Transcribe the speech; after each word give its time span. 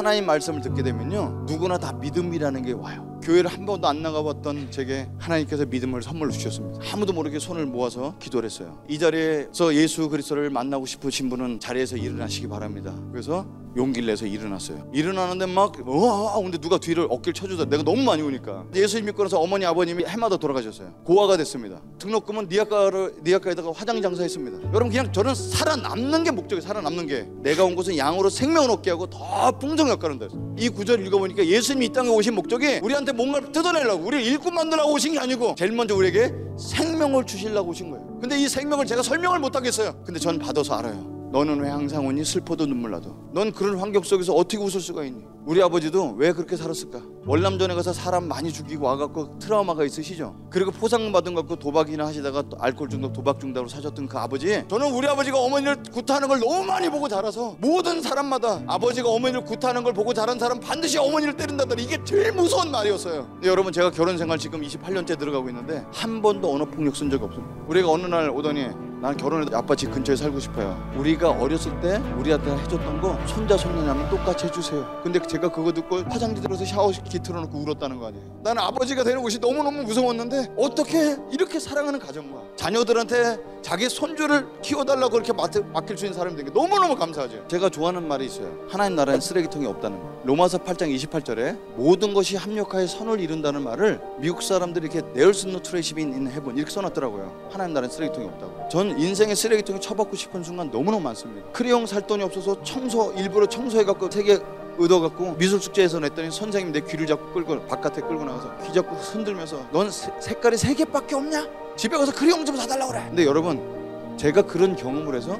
하나님 0.00 0.24
말씀을 0.24 0.62
듣게 0.62 0.82
되면요 0.82 1.44
누구나 1.46 1.76
다 1.76 1.92
믿음이라는 1.92 2.62
게 2.62 2.72
와요. 2.72 3.09
교회를 3.22 3.50
한 3.50 3.66
번도 3.66 3.86
안 3.86 4.02
나가봤던 4.02 4.70
제게 4.70 5.08
하나님께서 5.18 5.66
믿음을 5.66 6.02
선물로 6.02 6.30
주셨습니다. 6.32 6.80
아무도 6.92 7.12
모르게 7.12 7.38
손을 7.38 7.66
모아서 7.66 8.14
기도를 8.18 8.48
했어요. 8.48 8.82
이 8.88 8.98
자리에서 8.98 9.74
예수 9.74 10.08
그리스도를 10.08 10.50
만나고 10.50 10.86
싶으신 10.86 11.28
분은 11.28 11.60
자리에서 11.60 11.96
일어나시기 11.96 12.48
바랍니다. 12.48 12.94
그래서 13.12 13.46
용기를 13.76 14.06
내서 14.08 14.26
일어났어요. 14.26 14.90
일어나는데 14.92 15.46
막 15.46 15.72
와, 15.86 16.40
근데 16.40 16.58
누가 16.58 16.78
뒤를 16.78 17.06
어깨를 17.08 17.34
쳐주다. 17.34 17.66
내가 17.66 17.82
너무 17.84 18.02
많이 18.02 18.20
오니까 18.20 18.64
예수 18.74 19.00
믿고 19.02 19.22
나서 19.22 19.38
어머니 19.38 19.64
아버님이 19.64 20.04
해마다 20.06 20.36
돌아가셨어요. 20.36 20.92
고아가 21.04 21.36
됐습니다. 21.36 21.80
등록금은 21.98 22.48
니아카를 22.50 23.16
니아카에다가 23.24 23.70
화장 23.72 24.02
장사했습니다. 24.02 24.72
여러분 24.72 24.88
그냥 24.88 25.12
저는 25.12 25.34
살아남는 25.34 26.24
게 26.24 26.30
목적이 26.32 26.62
살아남는 26.62 27.06
게 27.06 27.28
내가 27.42 27.64
온 27.64 27.76
곳은 27.76 27.96
양으로 27.96 28.28
생명을 28.28 28.70
얻게 28.70 28.90
하고 28.90 29.06
더 29.06 29.52
풍성히 29.52 29.96
가는다. 29.96 30.26
이 30.58 30.68
구절 30.68 31.06
읽어보니까 31.06 31.46
예수님이 31.46 31.86
이 31.86 31.88
땅에 31.90 32.08
오신 32.08 32.34
목적이 32.34 32.80
우리한테 32.82 33.09
뭔가를 33.12 33.52
뜯어내려고 33.52 34.04
우리를 34.06 34.24
일꾼 34.24 34.54
만들라고 34.54 34.92
오신 34.92 35.14
게 35.14 35.18
아니고 35.18 35.54
제일 35.56 35.72
먼저 35.72 35.94
우리에게 35.94 36.32
생명을 36.58 37.26
주시려고 37.26 37.70
오신 37.70 37.90
거예요. 37.90 38.18
근데 38.20 38.38
이 38.38 38.48
생명을 38.48 38.86
제가 38.86 39.02
설명을 39.02 39.38
못 39.38 39.54
하겠어요. 39.56 40.02
근데 40.04 40.20
전 40.20 40.38
받아서 40.38 40.74
알아요. 40.74 41.19
너는 41.32 41.60
왜 41.60 41.68
항상 41.70 42.06
오니 42.06 42.24
슬퍼도 42.24 42.66
눈물 42.66 42.90
나도? 42.90 43.14
넌 43.32 43.52
그런 43.52 43.78
환경 43.78 44.02
속에서 44.02 44.34
어떻게 44.34 44.56
웃을 44.56 44.80
수가 44.80 45.04
있니? 45.04 45.24
우리 45.46 45.62
아버지도 45.62 46.14
왜 46.16 46.32
그렇게 46.32 46.56
살았을까? 46.56 47.00
월남전에 47.24 47.74
가서 47.74 47.92
사람 47.92 48.26
많이 48.26 48.52
죽이고 48.52 48.84
와갖고 48.84 49.38
트라우마가 49.38 49.84
있으시죠? 49.84 50.34
그리고 50.50 50.72
포상받은 50.72 51.34
거 51.34 51.42
갖고 51.42 51.56
도박이나 51.56 52.06
하시다가 52.06 52.42
또 52.48 52.56
알코올 52.58 52.88
중독 52.88 53.12
도박 53.12 53.38
중독으로 53.38 53.68
사셨던 53.68 54.08
그 54.08 54.18
아버지? 54.18 54.64
저는 54.68 54.92
우리 54.92 55.06
아버지가 55.06 55.38
어머니를 55.38 55.76
구타하는 55.92 56.26
걸 56.28 56.40
너무 56.40 56.64
많이 56.64 56.88
보고 56.90 57.08
자라서 57.08 57.56
모든 57.60 58.02
사람마다 58.02 58.62
아버지가 58.66 59.08
어머니를 59.08 59.44
구타하는 59.44 59.84
걸 59.84 59.92
보고 59.92 60.12
자란 60.12 60.36
사람 60.38 60.58
반드시 60.58 60.98
어머니를 60.98 61.36
때린다더니 61.36 61.84
이게 61.84 62.02
제일 62.04 62.32
무서운 62.32 62.72
말이었어요. 62.72 63.38
여러분 63.44 63.72
제가 63.72 63.90
결혼 63.92 64.18
생활 64.18 64.36
지금 64.36 64.60
28년째 64.62 65.16
들어가고 65.16 65.48
있는데 65.48 65.86
한 65.92 66.20
번도 66.20 66.52
언어 66.52 66.64
폭력 66.64 66.96
쓴 66.96 67.08
적이 67.08 67.24
없습니다. 67.24 67.54
우리가 67.68 67.88
어느 67.88 68.06
날 68.06 68.30
오더니 68.30 68.89
난 69.00 69.16
결혼해도 69.16 69.56
아빠 69.56 69.74
집 69.74 69.90
근처에 69.90 70.14
살고 70.14 70.38
싶어요. 70.40 70.78
우리가 70.94 71.30
어렸을 71.30 71.78
때 71.80 71.96
우리한테 72.18 72.50
해줬던 72.50 73.00
거 73.00 73.18
손자 73.26 73.56
손녀냐면 73.56 74.10
똑같이 74.10 74.46
해주세요. 74.46 75.00
근데 75.02 75.18
제가 75.18 75.50
그거 75.50 75.72
듣고 75.72 76.02
화장지 76.10 76.42
들어서 76.42 76.66
샤워기 76.66 77.18
틀어놓고 77.18 77.58
울었다는 77.58 77.98
거 77.98 78.08
아니에요. 78.08 78.24
나는 78.42 78.62
아버지가 78.62 79.02
되는 79.02 79.22
곳이 79.22 79.38
너무너무 79.38 79.82
무서웠는데 79.84 80.52
어떻게 80.56 81.16
이렇게 81.32 81.58
사랑하는 81.58 81.98
가정과 81.98 82.42
자녀들한테 82.56 83.38
자기 83.62 83.88
손주를 83.88 84.46
키워달라고 84.60 85.10
그렇게 85.10 85.32
맡길 85.32 85.96
수 85.96 86.04
있는 86.04 86.18
사람이 86.18 86.36
되는 86.36 86.52
게 86.52 86.58
너무너무 86.60 86.94
감사하죠. 86.94 87.48
제가 87.48 87.70
좋아하는 87.70 88.06
말이 88.06 88.26
있어요. 88.26 88.52
하나님 88.68 88.96
나라엔 88.96 89.20
쓰레기통이 89.20 89.64
없다는 89.64 89.98
거. 89.98 90.10
로마서 90.24 90.58
8장 90.58 90.94
28절에 90.94 91.58
모든 91.76 92.12
것이 92.12 92.36
합력하여 92.36 92.86
선을 92.86 93.20
이룬다는 93.20 93.62
말을 93.62 94.00
미국 94.18 94.42
사람들이 94.42 94.88
이렇게 94.92 95.00
There 95.14 95.41
is 95.41 95.52
no 95.52 95.64
trash 95.64 95.94
bin 95.94 96.12
in 96.12 96.30
heaven 96.30 96.58
이렇게 96.58 96.70
써놨더라고요. 96.70 97.48
하나님 97.50 97.72
나라엔 97.72 97.90
쓰레기통이 97.90 98.26
없다고. 98.26 98.68
전 98.70 98.89
인생의 98.98 99.36
쓰레기통에 99.36 99.80
처박고 99.80 100.16
싶은 100.16 100.42
순간 100.42 100.70
너무너무 100.70 101.02
많습니다. 101.02 101.50
크레용 101.52 101.86
살 101.86 102.06
돈이 102.06 102.22
없어서 102.22 102.62
청소 102.62 103.12
일부러 103.12 103.46
청소해갖고 103.46 104.10
세개 104.10 104.38
얻어갖고 104.78 105.36
미술 105.36 105.60
숙제에서 105.60 106.00
냈더니 106.00 106.30
선생님 106.30 106.72
내 106.72 106.80
귀를 106.80 107.06
잡고 107.06 107.32
끌고 107.32 107.66
바깥에 107.66 108.00
끌고 108.00 108.24
나가서 108.24 108.56
귀 108.66 108.72
잡고 108.72 108.96
흔들면서 108.96 109.66
넌 109.72 109.90
세, 109.90 110.10
색깔이 110.20 110.56
세 110.56 110.74
개밖에 110.74 111.14
없냐? 111.14 111.46
집에 111.76 111.96
가서 111.96 112.12
크레용 112.12 112.44
좀 112.44 112.56
사달라고 112.56 112.92
그래. 112.92 113.04
근데 113.08 113.26
여러분 113.26 114.16
제가 114.16 114.42
그런 114.42 114.76
경험을 114.76 115.14
해서 115.14 115.38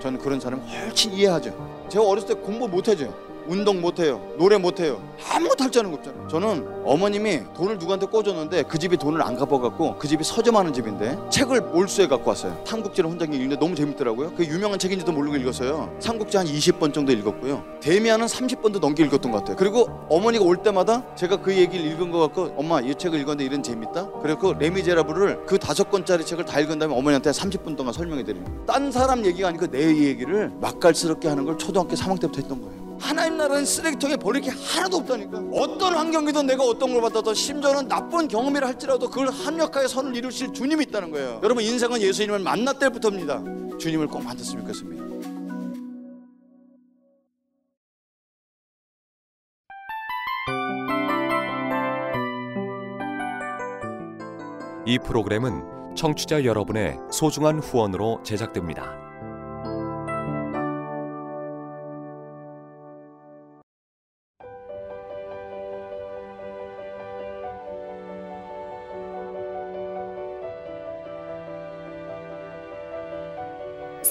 저는 0.00 0.18
그런 0.18 0.40
사람 0.40 0.60
훨씬 0.60 1.12
이해하죠. 1.12 1.86
제가 1.88 2.04
어렸을 2.04 2.28
때 2.28 2.34
공부 2.34 2.68
못하죠. 2.68 3.14
운동 3.46 3.80
못해요 3.80 4.20
노래 4.38 4.56
못해요. 4.58 5.00
아무것도 5.32 5.64
할 5.64 5.70
줄 5.70 5.80
아는 5.80 5.90
거 5.92 5.98
없잖아요. 5.98 6.28
저는 6.28 6.82
어머님이 6.84 7.40
돈을 7.54 7.78
누구한테 7.78 8.06
꽂았는데 8.06 8.64
그 8.64 8.78
집이 8.78 8.96
돈을 8.98 9.22
안 9.22 9.36
갚아갖고 9.36 9.96
그 9.98 10.06
집이 10.06 10.22
서점하는 10.24 10.72
집인데 10.72 11.18
책을 11.30 11.60
몰수해 11.60 12.08
갖고 12.08 12.28
왔어요. 12.30 12.60
삼국지를 12.66 13.08
혼자 13.08 13.24
읽는데 13.24 13.56
너무 13.58 13.74
재밌더라고요. 13.74 14.32
그 14.36 14.44
유명한 14.44 14.78
책인지도 14.78 15.12
모르고 15.12 15.36
읽었어요. 15.36 15.94
삼국지 16.00 16.36
한 16.36 16.46
20번 16.46 16.92
정도 16.92 17.12
읽었고요. 17.12 17.62
데미안은 17.80 18.26
30번도 18.26 18.80
넘게 18.80 19.04
읽었던 19.04 19.32
것 19.32 19.38
같아요. 19.38 19.56
그리고 19.56 19.88
어머니가 20.08 20.44
올 20.44 20.58
때마다 20.58 21.02
제가 21.14 21.40
그 21.40 21.56
얘기를 21.56 21.84
읽은 21.86 22.10
것 22.10 22.18
같고 22.20 22.54
엄마 22.56 22.80
이 22.80 22.94
책을 22.94 23.18
읽었는데 23.20 23.44
이런 23.44 23.62
재밌다? 23.62 24.10
그래서 24.20 24.52
레미제라블을 24.58 25.46
그 25.46 25.58
다섯 25.58 25.90
권짜리 25.90 26.24
책을 26.26 26.44
다 26.44 26.60
읽은 26.60 26.78
다음에 26.78 26.94
어머니한테 26.94 27.30
30분 27.30 27.76
동안 27.76 27.92
설명해 27.92 28.24
드립니다. 28.24 28.52
딴 28.66 28.90
사람 28.92 29.24
얘기가 29.24 29.48
아니고 29.48 29.68
내 29.68 29.86
얘기를 29.96 30.50
맛깔스럽게 30.60 31.28
하는 31.28 31.44
걸 31.44 31.56
초등학교 31.58 31.94
3학년 31.94 32.20
때부터 32.20 32.40
했던 32.40 32.60
거예요 32.60 32.81
하나님 33.02 33.36
나라는 33.36 33.66
쓰레기통에 33.66 34.16
버릴 34.16 34.42
게 34.42 34.50
하나도 34.50 34.98
없다니까. 34.98 35.42
어떤 35.52 35.94
환경이든 35.94 36.46
내가 36.46 36.64
어떤 36.64 36.92
걸 36.92 37.02
받아도 37.02 37.34
심지어는 37.34 37.88
나쁜 37.88 38.28
경험이라 38.28 38.68
할지라도 38.68 39.10
그걸 39.10 39.28
합력하여 39.28 39.88
선을 39.88 40.14
이루실 40.14 40.52
주님이 40.52 40.84
있다는 40.84 41.10
거예요. 41.10 41.40
여러분 41.42 41.64
인생은 41.64 42.00
예수님을 42.00 42.38
만날 42.38 42.78
때부터입니다. 42.78 43.42
주님을 43.78 44.06
꼭 44.06 44.22
만났으면 44.22 44.62
좋겠습니다. 44.62 45.02
이 54.86 54.98
프로그램은 54.98 55.94
청취자 55.96 56.44
여러분의 56.44 56.98
소중한 57.10 57.58
후원으로 57.58 58.20
제작됩니다. 58.24 59.11